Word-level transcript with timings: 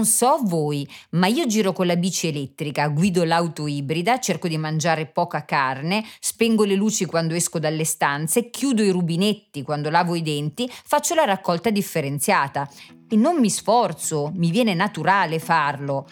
Non 0.00 0.08
so 0.08 0.38
voi, 0.44 0.88
ma 1.10 1.26
io 1.26 1.44
giro 1.44 1.74
con 1.74 1.86
la 1.86 1.94
bici 1.94 2.28
elettrica, 2.28 2.88
guido 2.88 3.22
l'auto 3.22 3.66
ibrida, 3.66 4.18
cerco 4.18 4.48
di 4.48 4.56
mangiare 4.56 5.04
poca 5.04 5.44
carne, 5.44 6.02
spengo 6.18 6.64
le 6.64 6.74
luci 6.74 7.04
quando 7.04 7.34
esco 7.34 7.58
dalle 7.58 7.84
stanze, 7.84 8.48
chiudo 8.48 8.82
i 8.82 8.88
rubinetti 8.88 9.60
quando 9.60 9.90
lavo 9.90 10.14
i 10.14 10.22
denti, 10.22 10.66
faccio 10.70 11.14
la 11.14 11.26
raccolta 11.26 11.68
differenziata. 11.68 12.66
E 13.10 13.16
non 13.16 13.40
mi 13.40 13.50
sforzo, 13.50 14.32
mi 14.36 14.50
viene 14.50 14.72
naturale 14.72 15.38
farlo. 15.38 16.06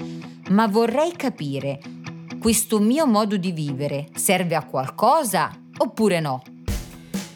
Ma 0.50 0.66
vorrei 0.66 1.12
capire, 1.12 1.80
questo 2.39 2.80
mio 2.80 3.07
modo 3.07 3.39
di 3.39 3.52
vivere 3.52 4.08
serve 4.16 4.55
a 4.55 4.66
qualcosa 4.66 5.50
oppure 5.79 6.21
no? 6.21 6.43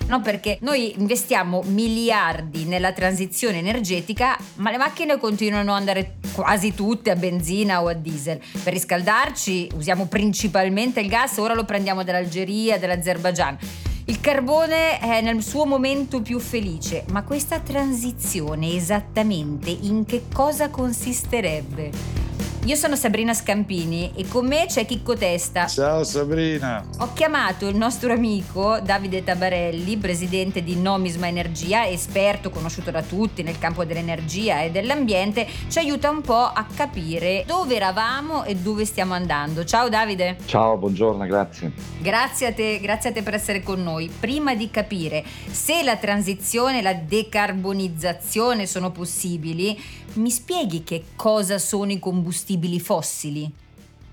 No? 0.06 0.20
Perché 0.20 0.58
noi 0.60 0.98
investiamo 0.98 1.62
miliardi 1.66 2.64
nella 2.64 2.92
transizione 2.92 3.58
energetica, 3.58 4.36
ma 4.56 4.70
le 4.70 4.78
macchine 4.78 5.18
continuano 5.18 5.72
ad 5.72 5.78
andare 5.78 6.16
quasi 6.32 6.74
tutte 6.74 7.10
a 7.10 7.16
benzina 7.16 7.82
o 7.82 7.88
a 7.88 7.94
diesel. 7.94 8.40
Per 8.62 8.72
riscaldarci 8.72 9.70
usiamo 9.74 10.06
principalmente 10.06 11.00
il 11.00 11.08
gas, 11.08 11.36
ora 11.38 11.54
lo 11.54 11.64
prendiamo 11.64 12.02
dall'Algeria, 12.02 12.78
dall'Azerbaijan. 12.78 13.58
Il 14.06 14.20
carbone 14.20 14.98
è 14.98 15.20
nel 15.20 15.42
suo 15.42 15.64
momento 15.64 16.22
più 16.22 16.40
felice, 16.40 17.04
ma 17.10 17.22
questa 17.22 17.60
transizione 17.60 18.74
esattamente 18.74 19.70
in 19.70 20.04
che 20.04 20.24
cosa 20.32 20.70
consisterebbe? 20.70 22.21
Io 22.64 22.76
sono 22.76 22.94
Sabrina 22.94 23.34
Scampini 23.34 24.12
e 24.14 24.28
con 24.28 24.46
me 24.46 24.66
c'è 24.66 24.86
Chicco 24.86 25.16
Testa. 25.16 25.66
Ciao 25.66 26.04
Sabrina. 26.04 26.86
Ho 27.00 27.12
chiamato 27.12 27.66
il 27.66 27.74
nostro 27.74 28.12
amico 28.12 28.78
Davide 28.78 29.24
Tabarelli, 29.24 29.96
presidente 29.96 30.62
di 30.62 30.76
Nomisma 30.76 31.26
Energia, 31.26 31.88
esperto 31.88 32.50
conosciuto 32.50 32.92
da 32.92 33.02
tutti 33.02 33.42
nel 33.42 33.58
campo 33.58 33.84
dell'energia 33.84 34.62
e 34.62 34.70
dell'ambiente, 34.70 35.44
ci 35.66 35.80
aiuta 35.80 36.08
un 36.08 36.20
po' 36.20 36.36
a 36.36 36.64
capire 36.72 37.42
dove 37.48 37.74
eravamo 37.74 38.44
e 38.44 38.54
dove 38.54 38.84
stiamo 38.84 39.14
andando. 39.14 39.64
Ciao 39.64 39.88
Davide. 39.88 40.36
Ciao, 40.44 40.76
buongiorno, 40.76 41.26
grazie. 41.26 41.72
Grazie 41.98 42.46
a 42.46 42.52
te, 42.52 42.78
grazie 42.78 43.10
a 43.10 43.12
te 43.12 43.24
per 43.24 43.34
essere 43.34 43.60
con 43.64 43.82
noi. 43.82 44.08
Prima 44.20 44.54
di 44.54 44.70
capire 44.70 45.24
se 45.50 45.82
la 45.82 45.96
transizione 45.96 46.78
e 46.78 46.82
la 46.82 46.94
decarbonizzazione 46.94 48.66
sono 48.66 48.92
possibili, 48.92 49.76
mi 50.14 50.30
spieghi 50.30 50.84
che 50.84 51.04
cosa 51.16 51.58
sono 51.58 51.90
i 51.90 51.98
combustibili 51.98 52.50
fossili? 52.78 53.50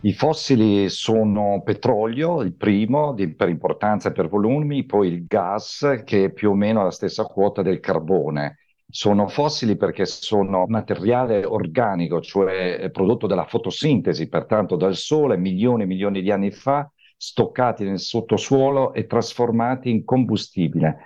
I 0.02 0.14
fossili 0.14 0.88
sono 0.90 1.62
petrolio, 1.62 2.42
il 2.42 2.54
primo 2.54 3.14
di, 3.14 3.34
per 3.34 3.50
importanza 3.50 4.09
e 4.09 4.12
per 4.14 4.30
volumi, 4.30 4.86
poi 4.86 5.09
il 5.09 5.26
gas 5.26 6.02
che 6.06 6.26
è 6.26 6.31
più 6.31 6.52
o 6.52 6.54
meno 6.54 6.84
la 6.84 6.92
stessa 6.92 7.26
quota 7.26 7.62
del 7.62 7.81
carbone. 7.81 8.59
Sono 8.90 9.28
fossili 9.28 9.76
perché 9.76 10.06
sono 10.06 10.66
materiale 10.68 11.44
organico, 11.44 12.22
cioè 12.22 12.90
prodotto 12.92 13.28
dalla 13.28 13.46
fotosintesi, 13.46 14.30
pertanto 14.30 14.78
dal 14.78 14.96
sole 14.96 15.38
milioni 15.38 15.84
e 15.84 15.88
milioni 15.88 16.22
di 16.22 16.31
anni 16.31 16.52
fa, 16.52 16.90
stoccati 17.18 17.84
nel 17.84 18.00
sottosuolo 18.00 18.94
e 18.94 19.06
trasformati 19.06 19.90
in 19.90 20.06
combustibile 20.06 20.98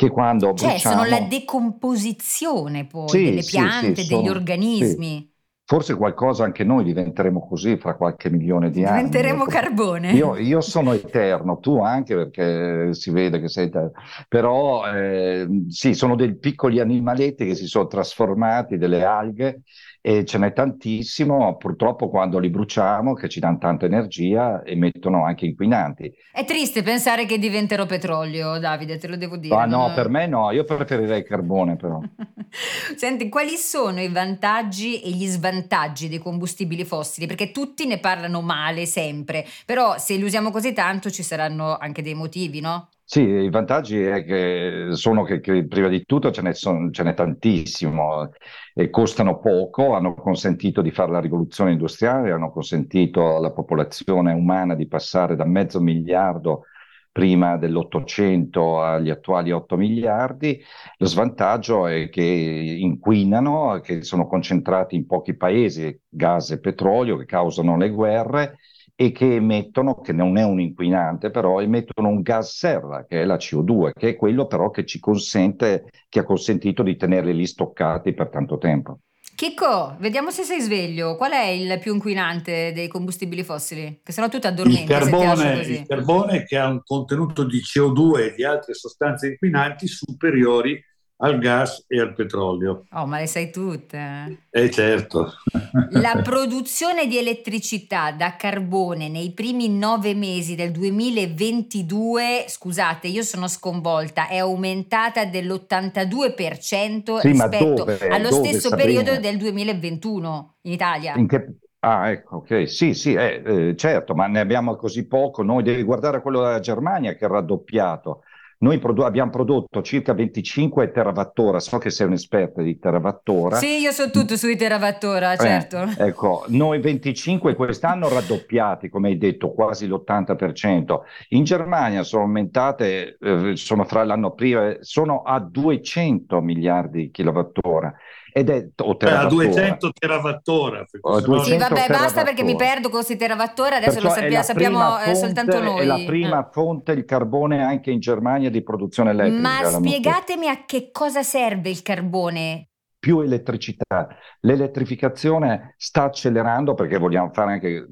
che 0.00 0.08
quando 0.08 0.54
cioè, 0.54 0.70
bruciamo... 0.70 0.96
sono 0.96 1.08
la 1.08 1.20
decomposizione 1.20 2.86
poi 2.86 3.08
sì, 3.08 3.24
delle 3.24 3.42
piante, 3.42 3.94
sì, 3.94 4.02
sì, 4.02 4.08
degli 4.08 4.24
sono, 4.24 4.30
organismi. 4.30 5.29
Forse 5.70 5.94
qualcosa 5.94 6.42
anche 6.42 6.64
noi 6.64 6.82
diventeremo 6.82 7.46
così 7.46 7.76
fra 7.76 7.94
qualche 7.94 8.28
milione 8.28 8.70
di 8.70 8.82
anni. 8.82 9.04
Diventeremo 9.04 9.44
carbone. 9.44 10.10
Io, 10.10 10.34
io, 10.36 10.60
sono 10.60 10.92
eterno, 10.92 11.60
tu 11.60 11.80
anche 11.80 12.16
perché 12.16 12.92
si 12.92 13.12
vede 13.12 13.38
che 13.38 13.46
sei 13.46 13.66
eterno. 13.66 13.92
Però 14.26 14.84
eh, 14.92 15.46
sì, 15.68 15.94
sono 15.94 16.16
dei 16.16 16.36
piccoli 16.36 16.80
animaletti 16.80 17.46
che 17.46 17.54
si 17.54 17.66
sono 17.66 17.86
trasformati, 17.86 18.78
delle 18.78 19.04
alghe, 19.04 19.62
e 20.02 20.24
ce 20.24 20.38
n'è 20.38 20.52
tantissimo, 20.52 21.56
purtroppo 21.56 22.08
quando 22.08 22.38
li 22.38 22.48
bruciamo, 22.48 23.12
che 23.12 23.28
ci 23.28 23.38
danno 23.38 23.58
tanta 23.58 23.84
energia, 23.84 24.64
emettono 24.64 25.24
anche 25.24 25.46
inquinanti. 25.46 26.12
È 26.32 26.44
triste 26.44 26.82
pensare 26.82 27.26
che 27.26 27.38
diventerò 27.38 27.84
petrolio, 27.84 28.58
Davide, 28.58 28.96
te 28.98 29.08
lo 29.08 29.16
devo 29.16 29.36
dire. 29.36 29.54
Ah, 29.54 29.66
no, 29.66 29.88
no, 29.88 29.94
per 29.94 30.08
me 30.08 30.26
no, 30.26 30.50
io 30.52 30.64
preferirei 30.64 31.18
il 31.18 31.26
carbone 31.26 31.76
però. 31.76 32.00
Senti, 32.96 33.28
quali 33.28 33.56
sono 33.56 34.00
i 34.00 34.08
vantaggi 34.08 35.00
e 35.02 35.10
gli 35.10 35.26
svantaggi 35.26 36.08
dei 36.08 36.18
combustibili 36.18 36.84
fossili? 36.84 37.26
Perché 37.26 37.50
tutti 37.50 37.86
ne 37.86 37.98
parlano 37.98 38.40
male 38.40 38.86
sempre, 38.86 39.44
però 39.66 39.98
se 39.98 40.16
li 40.16 40.22
usiamo 40.22 40.50
così 40.50 40.72
tanto 40.72 41.10
ci 41.10 41.22
saranno 41.22 41.76
anche 41.76 42.02
dei 42.02 42.14
motivi, 42.14 42.60
no? 42.60 42.88
Sì, 43.12 43.22
i 43.22 43.50
vantaggi 43.50 43.96
che 43.96 44.90
sono 44.92 45.24
che, 45.24 45.40
che, 45.40 45.66
prima 45.66 45.88
di 45.88 46.04
tutto 46.04 46.30
ce 46.30 46.42
n'è, 46.42 46.54
son, 46.54 46.92
ce 46.92 47.02
n'è 47.02 47.12
tantissimo 47.12 48.30
e 48.72 48.88
costano 48.88 49.40
poco, 49.40 49.94
hanno 49.94 50.14
consentito 50.14 50.80
di 50.80 50.92
fare 50.92 51.10
la 51.10 51.18
rivoluzione 51.18 51.72
industriale, 51.72 52.30
hanno 52.30 52.52
consentito 52.52 53.34
alla 53.34 53.50
popolazione 53.50 54.32
umana 54.32 54.76
di 54.76 54.86
passare 54.86 55.34
da 55.34 55.44
mezzo 55.44 55.80
miliardo 55.80 56.66
prima 57.10 57.56
dell'Ottocento 57.56 58.80
agli 58.80 59.10
attuali 59.10 59.50
8 59.50 59.76
miliardi. 59.76 60.62
Lo 60.98 61.06
svantaggio 61.06 61.88
è 61.88 62.08
che 62.10 62.22
inquinano, 62.22 63.80
che 63.80 64.02
sono 64.04 64.28
concentrati 64.28 64.94
in 64.94 65.06
pochi 65.06 65.34
paesi, 65.36 66.00
gas 66.08 66.52
e 66.52 66.60
petrolio, 66.60 67.16
che 67.16 67.24
causano 67.24 67.76
le 67.76 67.90
guerre 67.90 68.58
e 69.00 69.12
che 69.12 69.36
emettono, 69.36 70.02
che 70.02 70.12
non 70.12 70.36
è 70.36 70.44
un 70.44 70.60
inquinante, 70.60 71.30
però 71.30 71.62
emettono 71.62 72.08
un 72.08 72.20
gas 72.20 72.54
serra, 72.54 73.06
che 73.06 73.22
è 73.22 73.24
la 73.24 73.36
CO2, 73.36 73.92
che 73.98 74.10
è 74.10 74.14
quello 74.14 74.46
però 74.46 74.68
che 74.68 74.84
ci 74.84 74.98
consente, 74.98 75.86
che 76.06 76.18
ha 76.18 76.22
consentito 76.22 76.82
di 76.82 76.96
tenerli 76.96 77.34
lì 77.34 77.46
stoccati 77.46 78.12
per 78.12 78.28
tanto 78.28 78.58
tempo. 78.58 78.98
Chicco, 79.34 79.96
vediamo 80.00 80.30
se 80.30 80.42
sei 80.42 80.60
sveglio. 80.60 81.16
Qual 81.16 81.32
è 81.32 81.46
il 81.46 81.78
più 81.78 81.94
inquinante 81.94 82.72
dei 82.74 82.88
combustibili 82.88 83.42
fossili? 83.42 84.00
Che 84.04 84.12
sono 84.12 84.28
tutti 84.28 84.46
addormenti. 84.46 84.82
Il 84.82 84.88
carbone, 84.88 85.60
il 85.62 85.86
carbone 85.86 86.44
che 86.44 86.58
ha 86.58 86.68
un 86.68 86.82
contenuto 86.84 87.44
di 87.44 87.58
CO2 87.60 88.18
e 88.18 88.34
di 88.34 88.44
altre 88.44 88.74
sostanze 88.74 89.28
inquinanti 89.28 89.86
superiori 89.86 90.78
al 91.20 91.38
gas 91.38 91.84
e 91.86 92.00
al 92.00 92.14
petrolio. 92.14 92.84
Oh, 92.92 93.06
ma 93.06 93.18
le 93.18 93.26
sai 93.26 93.50
tutte. 93.50 94.46
Eh 94.50 94.70
certo. 94.70 95.32
La 95.92 96.20
produzione 96.22 97.06
di 97.06 97.18
elettricità 97.18 98.12
da 98.12 98.36
carbone 98.36 99.08
nei 99.08 99.32
primi 99.32 99.68
nove 99.68 100.14
mesi 100.14 100.54
del 100.54 100.70
2022, 100.70 102.44
scusate, 102.46 103.08
io 103.08 103.22
sono 103.22 103.48
sconvolta, 103.48 104.28
è 104.28 104.38
aumentata 104.38 105.24
dell'82% 105.24 107.18
sì, 107.18 107.28
rispetto 107.28 107.74
dove, 107.74 107.98
allo 108.08 108.30
dove, 108.30 108.48
stesso 108.48 108.68
Sabrina? 108.68 109.02
periodo 109.02 109.20
del 109.20 109.36
2021 109.36 110.54
in 110.62 110.72
Italia. 110.72 111.14
In 111.16 111.26
che... 111.26 111.54
Ah, 111.82 112.10
ecco, 112.10 112.36
ok, 112.36 112.68
sì, 112.68 112.92
sì, 112.92 113.14
eh, 113.14 113.42
eh, 113.44 113.74
certo, 113.74 114.14
ma 114.14 114.26
ne 114.26 114.40
abbiamo 114.40 114.76
così 114.76 115.06
poco. 115.06 115.42
Noi 115.42 115.62
devi 115.62 115.82
guardare 115.82 116.20
quello 116.20 116.42
della 116.42 116.60
Germania 116.60 117.14
che 117.14 117.24
è 117.24 117.28
raddoppiato. 117.28 118.22
Noi 118.62 118.78
produ- 118.78 119.04
abbiamo 119.04 119.30
prodotto 119.30 119.80
circa 119.80 120.12
25 120.12 120.90
terawattora, 120.90 121.60
so 121.60 121.78
che 121.78 121.88
sei 121.88 122.06
un'esperta 122.06 122.60
di 122.60 122.78
terawattora. 122.78 123.56
Sì, 123.56 123.78
io 123.78 123.90
so 123.90 124.10
tutto 124.10 124.36
sui 124.36 124.54
terawattora, 124.54 125.32
eh, 125.32 125.38
certo. 125.38 125.78
Eh, 125.78 126.08
ecco, 126.08 126.44
noi 126.48 126.78
25 126.78 127.54
quest'anno 127.54 128.10
raddoppiati, 128.10 128.90
come 128.90 129.08
hai 129.08 129.16
detto, 129.16 129.52
quasi 129.52 129.86
l'80%. 129.86 131.00
In 131.30 131.44
Germania 131.44 132.02
sono 132.02 132.24
aumentate, 132.24 133.16
eh, 133.18 133.56
sono 133.56 133.84
fra 133.84 134.04
l'anno 134.04 134.34
prima, 134.34 134.76
sono 134.80 135.22
a 135.22 135.40
200 135.40 136.42
miliardi 136.42 137.04
di 137.04 137.10
kilowattora 137.10 137.94
ed 138.32 138.50
è 138.50 138.68
o 138.82 138.96
a 138.98 139.26
200 139.26 139.92
terawattora. 139.92 140.84
Sì, 140.86 141.56
vabbè, 141.56 141.86
basta 141.88 142.22
perché 142.22 142.42
mi 142.42 142.56
perdo 142.56 142.88
con 142.88 142.98
questi 142.98 143.16
terawattora, 143.16 143.76
adesso 143.76 144.00
Perciò 144.00 144.08
lo 144.08 144.14
sappia, 144.14 144.42
sappiamo 144.42 144.78
fonte, 144.78 145.14
soltanto 145.16 145.60
noi. 145.60 145.80
È 145.80 145.84
la 145.84 146.02
prima 146.04 146.46
eh. 146.46 146.48
fonte 146.52 146.92
il 146.92 147.04
carbone 147.04 147.62
anche 147.62 147.90
in 147.90 148.00
Germania 148.00 148.50
di 148.50 148.62
produzione 148.62 149.10
elettrica. 149.10 149.40
Ma 149.40 149.64
spiegatemi 149.64 150.48
a 150.48 150.64
che 150.64 150.90
cosa 150.90 151.22
serve 151.22 151.70
il 151.70 151.82
carbone? 151.82 152.70
più 153.00 153.20
elettricità. 153.20 154.08
L'elettrificazione 154.40 155.74
sta 155.78 156.04
accelerando 156.04 156.74
perché 156.74 156.98
vogliamo 156.98 157.30
fare 157.32 157.52
anche, 157.52 157.86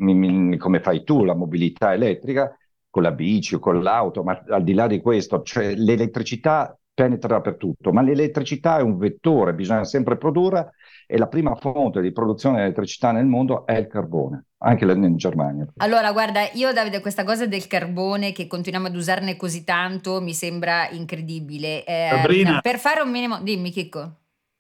come 0.59 0.81
fai 0.81 1.03
tu, 1.03 1.25
la 1.25 1.35
mobilità 1.35 1.95
elettrica 1.95 2.55
con 2.91 3.03
la 3.03 3.13
bici 3.13 3.55
o 3.55 3.59
con 3.59 3.83
l'auto, 3.83 4.23
ma 4.23 4.43
al 4.49 4.63
di 4.63 4.75
là 4.75 4.87
di 4.87 5.01
questo, 5.01 5.43
cioè 5.43 5.75
l'elettricità 5.75 6.79
penetra 6.99 7.35
dappertutto, 7.35 7.93
ma 7.93 8.03
l'elettricità 8.03 8.79
è 8.79 8.83
un 8.83 8.99
vettore, 8.99 9.55
bisogna 9.55 9.85
sempre 9.85 10.17
produrre 10.17 10.73
e 11.07 11.17
la 11.17 11.29
prima 11.29 11.55
fonte 11.55 12.01
di 12.01 12.11
produzione 12.11 12.57
di 12.57 12.63
elettricità 12.63 13.13
nel 13.13 13.25
mondo 13.25 13.65
è 13.65 13.77
il 13.77 13.87
carbone, 13.87 14.47
anche 14.59 14.85
in 14.85 15.17
Germania. 15.17 15.65
Allora, 15.77 16.11
guarda, 16.11 16.41
io 16.55 16.73
Davide, 16.73 17.01
questa 17.01 17.23
cosa 17.23 17.47
del 17.47 17.69
carbone 17.69 18.33
che 18.33 18.49
continuiamo 18.49 18.89
ad 18.89 18.97
usarne 18.97 19.37
così 19.37 19.63
tanto 19.63 20.21
mi 20.21 20.35
sembra 20.35 20.89
incredibile. 20.91 21.85
Eh, 21.85 22.09
Sabrina, 22.11 22.59
per 22.61 22.81
fare 22.81 23.01
un 23.01 23.13
minimo, 23.13 23.39
dimmi 23.43 23.71
Chicco. 23.71 24.17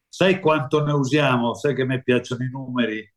Sai 0.08 0.38
quanto 0.38 0.84
ne 0.84 0.92
usiamo? 0.92 1.54
Sai 1.54 1.74
che 1.74 1.82
a 1.82 1.86
me 1.86 2.02
piacciono 2.04 2.44
i 2.44 2.50
numeri? 2.50 3.12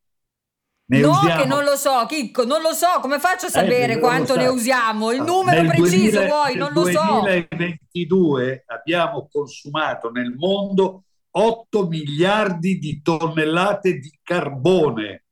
Ne 0.92 1.00
no, 1.00 1.12
usiamo... 1.12 1.42
che 1.42 1.48
non 1.48 1.64
lo 1.64 1.78
so, 1.78 2.06
Chicco, 2.06 2.44
non 2.44 2.62
lo 2.62 2.74
so, 2.74 3.00
come 3.00 3.18
faccio 3.18 3.46
a 3.46 3.48
eh, 3.48 3.52
sapere 3.52 3.94
eh, 3.94 4.00
quanto 4.00 4.36
ne 4.36 4.48
usiamo? 4.48 5.12
Il 5.12 5.22
numero 5.22 5.62
nel 5.62 5.72
preciso 5.72 6.20
2000, 6.20 6.26
vuoi, 6.26 6.56
non 6.56 6.72
lo 6.74 6.84
so. 6.84 7.22
Nel 7.22 7.48
2022 7.48 8.66
abbiamo 8.68 9.30
consumato 9.32 10.12
nel 10.12 10.36
mondo 10.36 11.04
8 11.32 11.88
miliardi 11.88 12.78
di 12.78 13.02
tonnellate 13.02 14.00
di 14.00 14.20
carbone. 14.22 15.24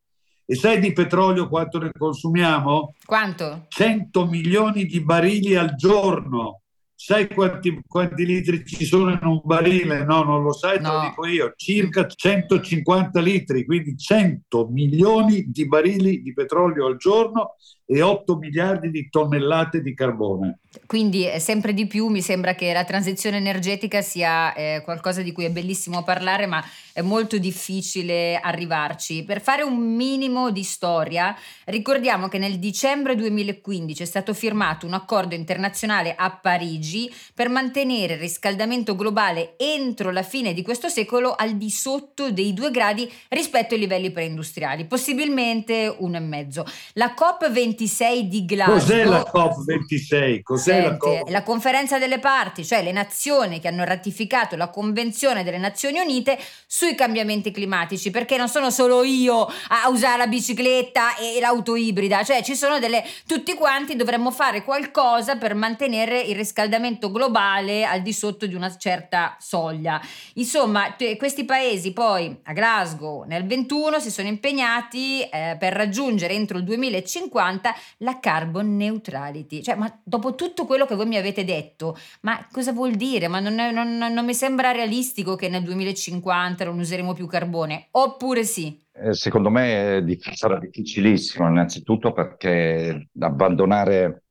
E 0.46 0.56
sai 0.56 0.80
di 0.80 0.94
petrolio 0.94 1.50
quanto 1.50 1.78
ne 1.78 1.92
consumiamo? 1.92 2.96
Quanto? 3.06 3.66
100 3.68 4.28
milioni 4.28 4.86
di 4.86 5.04
barili 5.04 5.58
al 5.58 5.76
giorno. 5.76 6.62
Sai 7.02 7.30
quanti, 7.30 7.82
quanti, 7.88 8.26
litri 8.26 8.66
ci 8.66 8.84
sono 8.84 9.12
in 9.12 9.24
un 9.24 9.40
barile? 9.42 10.04
No, 10.04 10.22
non 10.22 10.44
lo 10.44 10.52
sai, 10.52 10.76
te 10.76 10.82
no. 10.82 10.92
lo 10.92 11.00
dico 11.00 11.26
io. 11.28 11.54
Circa 11.56 12.06
150 12.06 13.22
litri, 13.22 13.64
quindi 13.64 13.98
100 13.98 14.68
milioni 14.68 15.46
di 15.48 15.66
barili 15.66 16.22
di 16.22 16.34
petrolio 16.34 16.88
al 16.88 16.98
giorno 16.98 17.56
e 17.92 18.04
8 18.04 18.36
miliardi 18.36 18.92
di 18.92 19.10
tonnellate 19.10 19.82
di 19.82 19.96
carbone. 19.96 20.60
Quindi 20.86 21.28
eh, 21.28 21.40
sempre 21.40 21.74
di 21.74 21.88
più 21.88 22.08
mi 22.08 22.22
sembra 22.22 22.54
che 22.54 22.72
la 22.72 22.84
transizione 22.84 23.38
energetica 23.38 24.04
sia 24.04 24.54
eh, 24.54 24.82
qualcosa 24.84 25.24
di 25.24 25.32
cui 25.32 25.46
è 25.46 25.50
bellissimo 25.50 26.04
parlare, 26.04 26.46
ma 26.46 26.64
è 26.94 27.02
molto 27.02 27.40
difficile 27.40 28.40
arrivarci. 28.40 29.24
Per 29.24 29.42
fare 29.42 29.64
un 29.64 29.76
minimo 29.76 30.52
di 30.52 30.62
storia, 30.62 31.36
ricordiamo 31.66 32.28
che 32.28 32.38
nel 32.38 32.60
dicembre 32.60 33.16
2015 33.16 34.04
è 34.04 34.06
stato 34.06 34.36
firmato 34.36 34.86
un 34.86 34.94
accordo 34.94 35.34
internazionale 35.34 36.14
a 36.16 36.30
Parigi 36.30 37.12
per 37.34 37.50
mantenere 37.50 38.14
il 38.14 38.20
riscaldamento 38.20 38.96
globale 38.96 39.56
entro 39.58 40.12
la 40.12 40.24
fine 40.24 40.54
di 40.54 40.62
questo 40.62 40.90
secolo 40.90 41.34
al 41.34 41.58
di 41.58 41.72
sotto 41.72 42.32
dei 42.32 42.54
2 42.54 42.70
gradi 42.70 43.12
rispetto 43.30 43.74
ai 43.74 43.80
livelli 43.80 44.12
preindustriali, 44.12 44.86
possibilmente 44.86 45.96
uno 45.98 46.18
e 46.18 46.22
mezzo. 46.22 46.64
La 46.94 47.16
COP20 47.18 47.79
26 47.80 48.28
di 48.28 48.46
Glasgow. 48.46 48.74
Cos'è 48.76 49.04
la 49.06 49.32
COP26? 49.34 50.42
Cos'è 50.42 50.72
Senti, 50.72 50.90
la, 50.90 50.98
COP? 50.98 51.30
la 51.30 51.44
conferenza 51.44 51.98
delle 51.98 52.20
parti, 52.20 52.66
cioè 52.66 52.84
le 52.84 52.92
nazioni 52.92 53.60
che 53.60 53.70
hanno 53.70 53.86
ratificato 53.86 54.58
la 54.58 54.68
Convenzione 54.70 55.44
delle 55.44 55.58
Nazioni 55.58 56.00
Unite 56.00 56.38
sui 56.68 56.96
cambiamenti 56.96 57.52
climatici, 57.52 58.12
perché 58.12 58.36
non 58.36 58.50
sono 58.50 58.70
solo 58.70 59.04
io 59.04 59.46
a 59.70 59.88
usare 59.90 60.18
la 60.18 60.28
bicicletta 60.28 61.16
e 61.16 61.40
l'auto 61.40 61.76
ibrida, 61.76 62.24
cioè 62.24 62.44
ci 62.44 62.56
sono 62.56 62.80
delle 62.80 63.04
tutti 63.26 63.54
quanti 63.54 63.96
dovremmo 63.96 64.32
fare 64.32 64.64
qualcosa 64.64 65.38
per 65.38 65.56
mantenere 65.56 66.20
il 66.20 66.36
riscaldamento 66.36 67.12
globale 67.12 67.86
al 67.86 68.02
di 68.02 68.12
sotto 68.12 68.46
di 68.46 68.56
una 68.56 68.76
certa 68.76 69.38
soglia. 69.40 70.02
Insomma, 70.34 70.96
questi 71.18 71.46
paesi 71.46 71.94
poi 71.94 72.36
a 72.44 72.54
Glasgow 72.54 73.24
nel 73.24 73.46
21 73.46 74.00
si 74.00 74.12
sono 74.12 74.28
impegnati 74.28 75.22
eh, 75.22 75.56
per 75.58 75.74
raggiungere 75.74 76.34
entro 76.34 76.58
il 76.58 76.64
2050 76.64 77.69
riguarda 77.70 77.74
la 77.98 78.20
carbon 78.20 78.76
neutrality. 78.76 79.62
Cioè, 79.62 79.76
ma 79.76 80.00
dopo 80.04 80.36
tutto 80.36 80.66
quello 80.66 80.86
che 80.86 80.96
voi 80.96 81.08
mi 81.08 81.18
avete 81.18 81.44
detto, 81.44 81.98
ma 82.22 82.46
cosa 82.52 82.72
vuol 82.72 82.96
dire? 82.96 83.28
Ma 83.28 83.40
non, 83.40 83.60
è, 83.60 83.72
non, 83.72 83.98
non 83.98 84.26
mi 84.26 84.34
sembra 84.34 84.72
realistico 84.72 85.36
che 85.36 85.50
nel 85.50 85.64
2050 85.64 86.66
non 86.66 86.80
useremo 86.80 87.14
più 87.14 87.28
carbone, 87.28 87.88
oppure 87.92 88.44
sì? 88.44 88.80
Eh, 88.92 89.14
secondo 89.14 89.50
me 89.50 90.04
sarà 90.34 90.60
difficilissimo, 90.60 91.48
innanzitutto 91.48 92.12
perché 92.12 93.10
abbandonare 93.20 94.24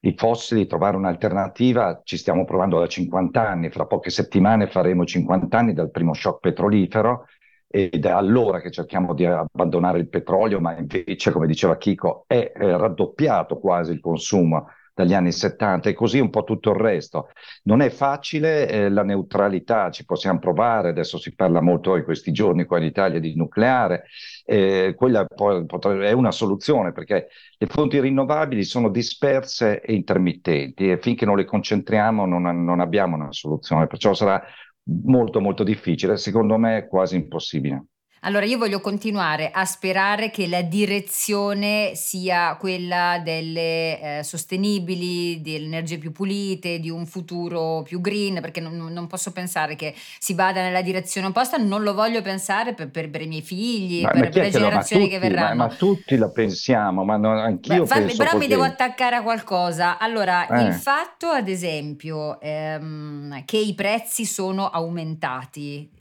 i 0.00 0.14
fossili, 0.16 0.66
trovare 0.66 0.96
un'alternativa, 0.96 2.02
ci 2.04 2.18
stiamo 2.18 2.44
provando 2.44 2.78
da 2.78 2.86
50 2.86 3.48
anni, 3.48 3.70
fra 3.70 3.86
poche 3.86 4.10
settimane 4.10 4.66
faremo 4.66 5.06
50 5.06 5.56
anni 5.56 5.72
dal 5.72 5.90
primo 5.90 6.12
shock 6.12 6.40
petrolifero 6.40 7.26
ed 7.76 8.06
è 8.06 8.10
allora 8.10 8.60
che 8.60 8.70
cerchiamo 8.70 9.14
di 9.14 9.26
abbandonare 9.26 9.98
il 9.98 10.08
petrolio, 10.08 10.60
ma 10.60 10.78
invece, 10.78 11.32
come 11.32 11.48
diceva 11.48 11.76
Chico, 11.76 12.22
è, 12.28 12.52
è 12.52 12.76
raddoppiato 12.76 13.58
quasi 13.58 13.90
il 13.90 13.98
consumo 13.98 14.68
dagli 14.94 15.12
anni 15.12 15.32
70 15.32 15.88
e 15.88 15.92
così 15.92 16.20
un 16.20 16.30
po' 16.30 16.44
tutto 16.44 16.70
il 16.70 16.76
resto. 16.76 17.30
Non 17.64 17.80
è 17.80 17.90
facile 17.90 18.68
eh, 18.68 18.88
la 18.90 19.02
neutralità, 19.02 19.90
ci 19.90 20.04
possiamo 20.04 20.38
provare, 20.38 20.90
adesso 20.90 21.18
si 21.18 21.34
parla 21.34 21.60
molto 21.60 21.96
in 21.96 22.04
questi 22.04 22.30
giorni 22.30 22.64
qua 22.64 22.78
in 22.78 22.84
Italia 22.84 23.18
di 23.18 23.34
nucleare, 23.34 24.04
eh, 24.44 24.94
quella 24.96 25.24
potrebbe, 25.24 26.06
è 26.06 26.12
una 26.12 26.30
soluzione 26.30 26.92
perché 26.92 27.26
le 27.58 27.66
fonti 27.66 27.98
rinnovabili 27.98 28.62
sono 28.62 28.88
disperse 28.88 29.80
e 29.80 29.94
intermittenti 29.94 30.92
e 30.92 30.98
finché 30.98 31.24
non 31.24 31.36
le 31.36 31.44
concentriamo 31.44 32.24
non, 32.24 32.64
non 32.64 32.78
abbiamo 32.78 33.16
una 33.16 33.32
soluzione, 33.32 33.88
perciò 33.88 34.14
sarà 34.14 34.40
molto 34.84 35.40
molto 35.40 35.62
difficile, 35.64 36.16
secondo 36.16 36.56
me 36.58 36.86
quasi 36.88 37.16
impossibile. 37.16 37.86
Allora 38.26 38.46
io 38.46 38.56
voglio 38.56 38.80
continuare 38.80 39.50
a 39.52 39.66
sperare 39.66 40.30
che 40.30 40.48
la 40.48 40.62
direzione 40.62 41.92
sia 41.94 42.56
quella 42.58 43.20
delle 43.22 44.18
eh, 44.18 44.22
sostenibili, 44.22 45.42
delle 45.42 45.66
energie 45.66 45.98
più 45.98 46.10
pulite, 46.10 46.78
di 46.78 46.88
un 46.88 47.04
futuro 47.04 47.82
più 47.82 48.00
green, 48.00 48.40
perché 48.40 48.60
non, 48.60 48.76
non, 48.76 49.06
posso 49.08 49.30
pensare 49.30 49.76
che 49.76 49.94
si 50.18 50.32
vada 50.32 50.62
nella 50.62 50.80
direzione 50.80 51.26
opposta, 51.26 51.58
non 51.58 51.82
lo 51.82 51.92
voglio 51.92 52.22
pensare 52.22 52.72
per, 52.72 52.88
per, 52.88 53.10
per 53.10 53.20
i 53.20 53.26
miei 53.26 53.42
figli, 53.42 54.00
ma, 54.00 54.08
per, 54.08 54.22
ma 54.22 54.28
per 54.30 54.42
le 54.42 54.50
generazioni 54.50 55.04
tutti, 55.04 55.14
che 55.14 55.20
verranno. 55.20 55.56
Ma, 55.56 55.66
ma, 55.66 55.74
tutti 55.74 56.16
la 56.16 56.30
pensiamo, 56.30 57.04
ma 57.04 57.18
non, 57.18 57.36
anch'io 57.36 57.82
Beh, 57.82 57.86
fammi, 57.86 58.14
Però 58.14 58.30
così. 58.30 58.42
mi 58.42 58.46
devo 58.46 58.62
attaccare 58.62 59.16
a 59.16 59.22
qualcosa. 59.22 59.98
Allora, 59.98 60.46
eh. 60.46 60.62
il 60.62 60.72
fatto 60.72 61.28
ad 61.28 61.48
esempio 61.48 62.40
ehm, 62.40 63.44
che 63.44 63.58
i 63.58 63.74
prezzi 63.74 64.24
sono 64.24 64.70
aumentati 64.70 65.93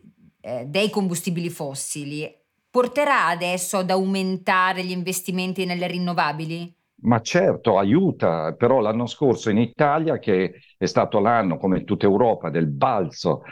eh, 0.46 0.66
dei 0.66 0.90
combustibili 0.90 1.50
fossili 1.50 2.30
porterà 2.70 3.28
adesso 3.28 3.78
ad 3.78 3.90
aumentare 3.90 4.84
gli 4.84 4.92
investimenti 4.92 5.64
nelle 5.64 5.88
rinnovabili? 5.88 6.76
Ma 7.04 7.22
certo, 7.22 7.78
aiuta, 7.78 8.54
però 8.54 8.80
l'anno 8.80 9.08
scorso 9.08 9.50
in 9.50 9.58
Italia, 9.58 10.20
che 10.20 10.56
è 10.78 10.86
stato 10.86 11.20
l'anno, 11.20 11.58
come 11.58 11.84
tutta 11.84 12.06
Europa, 12.06 12.50
del 12.50 12.68
balzo 12.68 13.44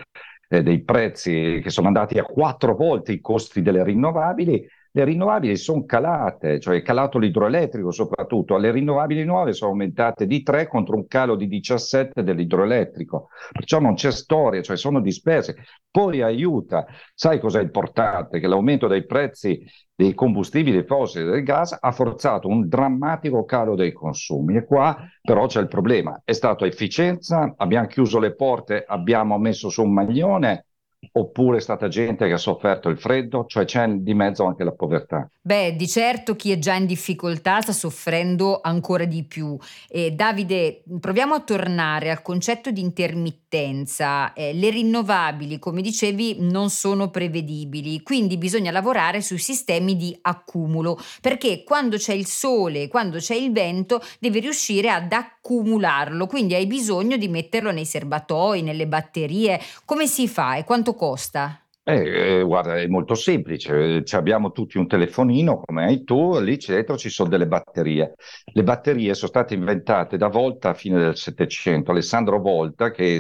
eh, 0.48 0.64
dei 0.64 0.84
prezzi 0.84 1.60
che 1.62 1.70
sono 1.70 1.88
andati 1.88 2.18
a 2.18 2.24
quattro 2.24 2.76
volte 2.76 3.12
i 3.12 3.22
costi 3.22 3.62
delle 3.62 3.84
rinnovabili, 3.84 4.66
le 4.94 5.04
rinnovabili 5.06 5.56
sono 5.56 5.86
calate, 5.86 6.60
cioè 6.60 6.78
è 6.78 6.82
calato 6.82 7.18
l'idroelettrico 7.18 7.92
soprattutto, 7.92 8.58
le 8.58 8.72
rinnovabili 8.72 9.24
nuove 9.24 9.54
sono 9.54 9.72
aumentate 9.72 10.28
di 10.28 10.44
3 10.44 10.68
contro 10.68 10.96
un 10.96 11.08
calo 11.08 11.36
di 11.36 11.48
17 11.48 12.24
dell'idroelettrico, 12.24 13.30
perciò 13.52 13.80
non 13.80 13.94
c'è 13.94 14.12
storia, 14.12 14.62
cioè 14.62 14.76
sono 14.76 15.00
disperse. 15.00 15.56
Poi 15.90 16.22
aiuta, 16.22 16.86
sai 17.14 17.40
cos'è 17.40 17.62
importante? 17.62 18.40
Che 18.40 18.48
l'aumento 18.48 18.88
dei 18.88 19.06
prezzi 19.06 19.64
dei 19.96 20.14
combustibili 20.14 20.84
fossili 20.84 21.26
e 21.26 21.30
del 21.30 21.44
gas 21.44 21.78
ha 21.80 21.92
forzato 21.92 22.48
un 22.48 22.68
drammatico 22.68 23.46
calo 23.46 23.76
dei 23.76 23.94
consumi 23.94 24.58
e 24.58 24.66
qua 24.66 24.98
però 25.22 25.46
c'è 25.46 25.62
il 25.62 25.68
problema, 25.68 26.20
è 26.26 26.32
stata 26.32 26.66
efficienza, 26.66 27.54
abbiamo 27.56 27.88
chiuso 27.88 28.20
le 28.20 28.34
porte, 28.34 28.84
abbiamo 28.86 29.38
messo 29.38 29.70
su 29.70 29.84
un 29.84 29.94
maglione, 29.94 30.66
oppure 31.14 31.58
è 31.58 31.62
stata 31.62 31.88
gente 31.88 32.28
che 32.28 32.34
ha 32.34 32.38
sofferto 32.38 32.90
il 32.90 32.98
freddo, 32.98 33.46
cioè 33.48 33.66
c'è 33.66 33.88
di 33.88 34.14
mezzo 34.14 34.46
anche 34.46 34.64
la 34.64 34.72
povertà. 34.72 35.30
Beh, 35.42 35.76
di 35.76 35.88
certo 35.88 36.36
chi 36.36 36.52
è 36.52 36.58
già 36.58 36.76
in 36.76 36.86
difficoltà 36.86 37.62
sta 37.62 37.72
soffrendo 37.72 38.60
ancora 38.62 39.06
di 39.06 39.24
più. 39.24 39.58
E 39.90 40.12
Davide, 40.12 40.84
proviamo 41.00 41.34
a 41.34 41.42
tornare 41.42 42.12
al 42.12 42.22
concetto 42.22 42.72
di 42.72 42.82
intermittenza. 42.82 43.41
Eh, 43.58 44.54
le 44.54 44.70
rinnovabili, 44.70 45.60
come 45.60 45.82
dicevi, 45.82 46.38
non 46.40 46.70
sono 46.70 47.10
prevedibili, 47.10 48.02
quindi 48.02 48.38
bisogna 48.38 48.72
lavorare 48.72 49.22
sui 49.22 49.40
sistemi 49.40 49.98
di 49.98 50.18
accumulo, 50.22 50.98
perché 51.20 51.64
quando 51.64 51.98
c'è 51.98 52.14
il 52.14 52.26
sole, 52.26 52.88
quando 52.88 53.18
c'è 53.18 53.36
il 53.36 53.52
vento, 53.52 54.02
devi 54.20 54.40
riuscire 54.40 54.90
ad 54.90 55.12
accumularlo, 55.12 56.28
quindi 56.28 56.54
hai 56.54 56.66
bisogno 56.66 57.18
di 57.18 57.28
metterlo 57.28 57.72
nei 57.72 57.86
serbatoi, 57.86 58.62
nelle 58.62 58.88
batterie. 58.88 59.60
Come 59.86 60.08
si 60.08 60.28
fa 60.28 60.56
e 60.56 60.64
quanto 60.64 60.94
costa? 60.96 61.61
Eh, 61.84 62.40
eh, 62.40 62.44
guarda, 62.44 62.78
è 62.78 62.86
molto 62.86 63.16
semplice, 63.16 64.04
ci 64.04 64.16
abbiamo 64.16 64.52
tutti 64.52 64.78
un 64.78 64.86
telefonino 64.88 65.62
come 65.66 65.86
hai 65.86 66.04
tu, 66.04 66.40
lì 66.40 66.56
dentro 66.58 66.96
ci 66.96 67.10
sono 67.10 67.28
delle 67.28 67.48
batterie. 67.48 68.14
Le 68.54 68.64
batterie 68.64 69.16
sono 69.16 69.30
state 69.30 69.56
inventate 69.56 70.16
da 70.16 70.28
Volta 70.28 70.70
a 70.70 70.74
fine 70.76 71.00
del 71.00 71.18
Settecento. 71.18 71.90
Alessandro 71.90 72.40
Volta, 72.40 72.92
che 72.92 73.20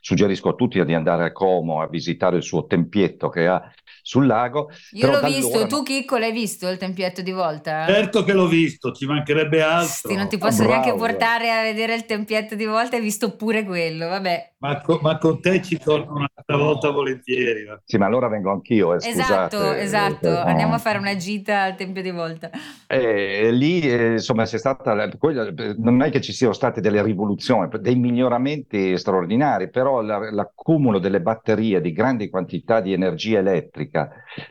suggerisco 0.00 0.48
a 0.48 0.54
tutti 0.54 0.82
di 0.82 0.94
andare 0.94 1.26
a 1.26 1.32
Como 1.32 1.82
a 1.82 1.88
visitare 1.88 2.36
il 2.36 2.42
suo 2.42 2.64
tempietto 2.64 3.28
che 3.28 3.46
ha 3.46 3.70
sul 4.00 4.24
lago. 4.24 4.70
Io 4.92 5.10
l'ho 5.10 5.20
visto, 5.20 5.66
tu 5.66 5.82
Chicco 5.82 6.16
l'hai 6.16 6.32
visto 6.32 6.66
il 6.66 6.78
tempietto 6.78 7.20
di 7.20 7.32
Volta? 7.32 7.84
Certo 7.86 8.24
che 8.24 8.32
l'ho 8.32 8.46
visto, 8.46 8.90
ci 8.92 9.04
mancherebbe 9.04 9.60
altro. 9.60 10.08
Sì, 10.08 10.16
non 10.16 10.28
ti 10.28 10.38
posso 10.38 10.62
oh, 10.62 10.66
neanche 10.66 10.94
portare 10.94 11.50
a 11.50 11.60
vedere 11.60 11.94
il 11.94 12.06
tempietto 12.06 12.54
di 12.54 12.64
Volta, 12.64 12.96
hai 12.96 13.02
visto 13.02 13.36
pure 13.36 13.64
quello, 13.64 14.08
vabbè. 14.08 14.52
Ma, 14.60 14.80
co- 14.80 14.98
ma, 15.02 15.18
con 15.18 15.42
te 15.42 15.62
ci 15.62 15.76
torno 15.76 16.14
un'altra 16.14 16.56
volta 16.56 16.90
volentieri. 16.90 17.66
Sì, 17.84 17.97
ma 17.98 18.06
allora 18.06 18.28
vengo 18.28 18.50
anch'io. 18.50 18.94
Eh, 18.94 19.08
esatto, 19.08 19.72
esatto. 19.72 20.28
Eh, 20.28 20.50
Andiamo 20.50 20.74
a 20.74 20.78
fare 20.78 20.98
una 20.98 21.16
gita 21.16 21.62
al 21.62 21.74
Tempio 21.74 22.02
di 22.02 22.10
Volta. 22.10 22.50
Eh, 22.86 23.50
lì, 23.52 23.80
eh, 23.80 24.12
insomma, 24.12 24.44
c'è 24.44 24.58
stata. 24.58 25.08
Quella, 25.18 25.52
non 25.76 26.02
è 26.02 26.10
che 26.10 26.20
ci 26.20 26.32
siano 26.32 26.52
state 26.52 26.80
delle 26.80 27.02
rivoluzioni, 27.02 27.68
dei 27.80 27.96
miglioramenti 27.96 28.96
straordinari, 28.96 29.68
però 29.68 30.00
la, 30.00 30.30
l'accumulo 30.30 30.98
delle 30.98 31.20
batterie 31.20 31.80
di 31.80 31.92
grandi 31.92 32.30
quantità 32.30 32.80
di 32.80 32.92
energia 32.92 33.38
elettrica 33.38 34.10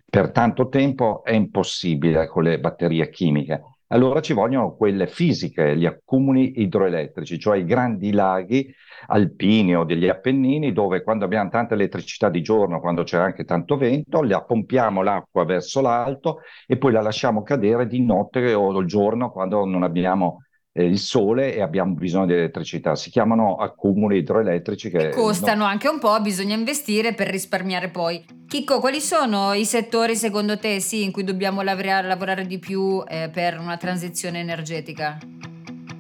per 0.10 0.32
tanto 0.32 0.68
tempo 0.70 1.24
è 1.24 1.34
impossibile 1.34 2.28
con 2.28 2.44
le 2.44 2.60
batterie 2.60 3.10
chimiche 3.10 3.62
allora 3.88 4.20
ci 4.22 4.34
vogliono 4.34 4.76
quelle 4.76 5.08
fisiche, 5.08 5.78
gli 5.78 5.86
accumuli 5.86 6.62
idroelettrici, 6.62 7.40
cioè 7.40 7.58
i 7.58 7.66
grandi 7.66 8.12
laghi 8.12 8.74
alpini 9.08 9.76
o 9.76 9.84
degli 9.86 10.08
Appennini, 10.08 10.74
dove 10.74 11.04
quando 11.04 11.26
abbiamo 11.26 11.50
tanta 11.50 11.74
elettricità 11.74 12.30
di 12.30 12.42
giorno, 12.42 12.80
quando 12.80 13.04
c'è 13.04 13.18
anche 13.18 13.46
tanto 13.46 13.78
vento, 13.78 14.22
la 14.24 14.44
pompiamo 14.44 15.02
l'acqua 15.02 15.46
verso 15.46 15.82
l'alto 15.82 16.42
e 16.66 16.78
poi 16.78 16.92
la 16.92 17.02
lasciamo 17.02 17.44
cadere 17.44 17.88
di 17.88 18.04
notte 18.04 18.54
o 18.54 18.78
il 18.78 18.88
giorno 18.88 19.32
quando 19.32 19.64
non 19.66 19.84
abbiamo 19.84 20.44
eh, 20.78 20.86
il 20.86 21.00
sole 21.00 21.56
e 21.56 21.62
abbiamo 21.62 21.96
bisogno 21.96 22.28
di 22.28 22.34
elettricità. 22.34 22.96
Si 22.96 23.10
chiamano 23.10 23.56
accumuli 23.56 24.20
idroelettrici 24.20 24.92
che... 24.92 25.08
E 25.08 25.10
costano 25.10 25.64
no. 25.64 25.66
anche 25.66 25.88
un 25.88 25.98
po', 25.98 26.20
bisogna 26.22 26.56
investire 26.56 27.14
per 27.14 27.30
risparmiare 27.30 27.90
poi. 27.90 28.24
Chicco, 28.48 28.80
quali 28.80 29.02
sono 29.02 29.54
i 29.54 29.66
settori 29.66 30.16
secondo 30.16 30.60
te 30.60 30.80
sì, 30.80 31.04
in 31.04 31.12
cui 31.12 31.24
dobbiamo 31.24 31.64
lavorare, 31.64 32.08
lavorare 32.08 32.46
di 32.46 32.60
più 32.60 33.04
eh, 33.08 33.30
per 33.34 33.60
una 33.60 33.78
transizione 33.78 34.40
energetica? 34.40 35.18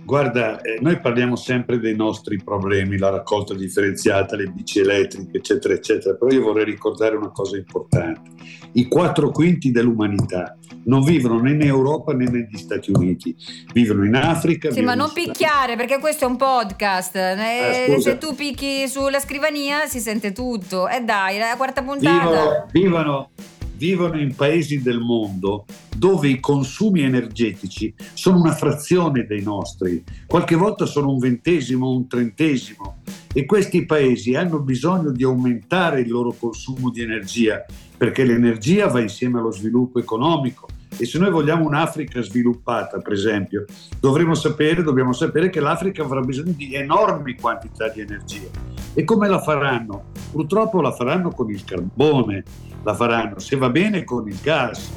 Guarda, 0.08 0.62
eh, 0.62 0.78
noi 0.80 1.02
parliamo 1.02 1.36
sempre 1.36 1.80
dei 1.80 1.94
nostri 1.94 2.42
problemi, 2.42 2.98
la 2.98 3.10
raccolta 3.10 3.54
differenziata, 3.54 4.38
le 4.38 4.46
bici 4.46 4.80
elettriche, 4.80 5.36
eccetera, 5.36 5.74
eccetera, 5.74 6.16
però 6.16 6.32
io 6.32 6.44
vorrei 6.44 6.64
ricordare 6.64 7.18
una 7.18 7.30
cosa 7.30 7.58
importante. 7.58 8.22
I 8.72 8.88
quattro 8.88 9.32
quinti 9.32 9.70
dell'umanità 9.70 10.58
non 10.86 11.04
vivono 11.04 11.42
né 11.42 11.52
in 11.52 11.62
Europa 11.62 12.14
né 12.14 12.24
negli 12.24 12.56
Stati 12.56 12.90
Uniti, 12.90 13.36
vivono 13.74 14.06
in 14.06 14.16
Africa. 14.16 14.72
Sì, 14.72 14.80
ma 14.80 14.96
non 14.96 15.12
picchiare 15.14 15.76
perché 15.76 16.00
questo 16.00 16.24
è 16.24 16.28
un 16.30 16.38
podcast. 16.38 17.18
Eh, 17.18 17.88
eh, 17.90 18.00
se 18.00 18.18
tu 18.18 18.34
picchi 18.34 18.88
sulla 18.88 19.20
scrivania 19.20 19.88
si 19.88 20.00
sente 20.00 20.32
tutto. 20.32 20.88
E 20.88 20.96
eh 20.96 21.02
dai, 21.02 21.38
la 21.38 21.54
quarta 21.58 21.84
puntata. 21.84 22.30
Vivono, 22.30 22.68
vivono 22.72 23.30
vivono 23.78 24.20
in 24.20 24.36
paesi 24.36 24.82
del 24.82 25.00
mondo 25.00 25.66
dove 25.96 26.28
i 26.28 26.40
consumi 26.40 27.02
energetici 27.02 27.94
sono 28.14 28.40
una 28.40 28.54
frazione 28.54 29.26
dei 29.26 29.42
nostri, 29.42 30.04
qualche 30.26 30.56
volta 30.56 30.86
sono 30.86 31.12
un 31.12 31.20
ventesimo, 31.20 31.90
un 31.90 32.08
trentesimo 32.08 32.98
e 33.34 33.46
questi 33.46 33.86
paesi 33.86 34.36
hanno 34.36 34.60
bisogno 34.60 35.12
di 35.12 35.24
aumentare 35.24 36.02
il 36.02 36.10
loro 36.10 36.36
consumo 36.38 36.90
di 36.90 37.02
energia 37.02 37.64
perché 37.96 38.24
l'energia 38.24 38.88
va 38.88 39.00
insieme 39.00 39.40
allo 39.40 39.52
sviluppo 39.52 40.00
economico 40.00 40.68
e 41.00 41.06
se 41.06 41.20
noi 41.20 41.30
vogliamo 41.30 41.66
un'Africa 41.66 42.22
sviluppata, 42.22 43.00
per 43.00 43.14
esempio, 43.14 43.66
dovremmo 44.00 44.34
sapere, 44.34 44.82
dobbiamo 44.82 45.14
sapere 45.14 45.50
che 45.50 45.60
l'Africa 45.60 46.04
avrà 46.04 46.22
bisogno 46.22 46.54
di 46.54 46.74
enormi 46.74 47.36
quantità 47.36 47.90
di 47.90 48.02
energia. 48.02 48.48
E 48.94 49.04
come 49.04 49.28
la 49.28 49.40
faranno? 49.40 50.17
Purtroppo 50.32 50.82
la 50.82 50.92
faranno 50.92 51.32
con 51.32 51.50
il 51.50 51.64
carbone, 51.64 52.44
la 52.84 52.94
faranno, 52.94 53.40
se 53.40 53.56
va 53.56 53.70
bene, 53.70 54.04
con 54.04 54.28
il 54.28 54.38
gas. 54.42 54.92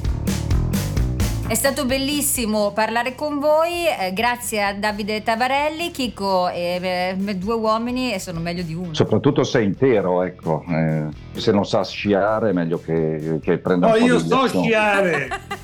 È 1.47 1.55
stato 1.55 1.85
bellissimo 1.85 2.71
parlare 2.71 3.13
con 3.13 3.39
voi, 3.39 3.85
eh, 3.85 4.13
grazie 4.13 4.63
a 4.63 4.73
Davide 4.73 5.21
Tavarelli, 5.21 5.91
Chico 5.91 6.47
e 6.47 7.15
eh, 7.17 7.35
due 7.35 7.55
uomini 7.55 8.13
e 8.13 8.19
sono 8.19 8.39
meglio 8.39 8.63
di 8.63 8.73
uno. 8.73 8.93
Soprattutto 8.93 9.43
se 9.43 9.59
è 9.59 9.63
intero, 9.63 10.23
ecco, 10.23 10.63
eh, 10.69 11.07
se 11.33 11.51
non 11.51 11.65
sa 11.65 11.83
sciare 11.83 12.51
è 12.51 12.53
meglio 12.53 12.79
che, 12.79 13.39
che 13.41 13.57
prenda 13.57 13.87
no, 13.87 13.93
un 13.95 13.99
po' 13.99 14.05
io 14.05 14.19
so 14.19 14.47
sciare! 14.47 15.29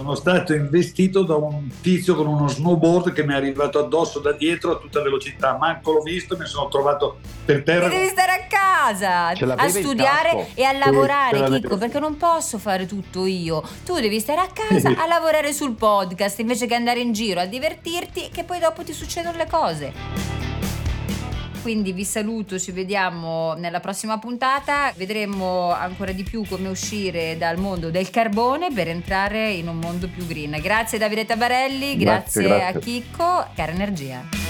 sono 0.00 0.14
stato 0.14 0.54
investito 0.54 1.24
da 1.24 1.36
un 1.36 1.68
tizio 1.82 2.14
con 2.14 2.26
uno 2.26 2.48
snowboard 2.48 3.12
che 3.12 3.22
mi 3.22 3.34
è 3.34 3.36
arrivato 3.36 3.78
addosso 3.78 4.18
da 4.18 4.32
dietro 4.32 4.72
a 4.72 4.78
tutta 4.78 5.02
velocità. 5.02 5.58
Manco 5.58 5.92
l'ho 5.92 6.00
visto, 6.00 6.38
mi 6.38 6.46
sono 6.46 6.68
trovato 6.68 7.18
per 7.44 7.62
terra. 7.62 7.84
E 7.86 7.90
devi 7.90 8.08
stare 8.08 8.32
a 8.32 8.46
casa 8.48 9.26
a 9.28 9.68
studiare 9.68 10.48
e 10.54 10.64
a 10.64 10.72
lavorare, 10.72 11.44
sì, 11.44 11.52
Chicco, 11.52 11.76
perché 11.76 12.00
non 12.00 12.16
posso 12.16 12.56
fare 12.56 12.86
tutto 12.86 13.26
io. 13.26 13.62
Tu 13.84 14.00
devi 14.00 14.20
stare 14.20 14.40
a 14.40 14.48
casa 14.50 14.88
a 14.96 15.06
lavorare 15.06 15.52
sul 15.52 15.74
podcast 15.74 16.38
invece 16.38 16.66
che 16.66 16.74
andare 16.74 17.00
in 17.00 17.12
giro 17.12 17.40
a 17.40 17.44
divertirti, 17.44 18.30
che 18.32 18.44
poi 18.44 18.58
dopo 18.58 18.82
ti 18.82 18.94
succedono 18.94 19.36
le 19.36 19.46
cose. 19.50 20.39
Quindi 21.62 21.92
vi 21.92 22.04
saluto, 22.04 22.58
ci 22.58 22.72
vediamo 22.72 23.54
nella 23.54 23.80
prossima 23.80 24.18
puntata. 24.18 24.92
Vedremo 24.96 25.70
ancora 25.72 26.12
di 26.12 26.22
più 26.22 26.44
come 26.48 26.68
uscire 26.68 27.36
dal 27.36 27.58
mondo 27.58 27.90
del 27.90 28.10
carbone 28.10 28.72
per 28.72 28.88
entrare 28.88 29.50
in 29.50 29.68
un 29.68 29.78
mondo 29.78 30.08
più 30.08 30.26
green. 30.26 30.58
Grazie 30.60 30.98
Davide 30.98 31.26
Tabarelli, 31.26 31.96
grazie, 31.96 32.42
grazie, 32.42 32.58
grazie. 32.58 32.78
a 32.78 32.80
Chicco, 32.80 33.46
cara 33.54 33.72
energia. 33.72 34.49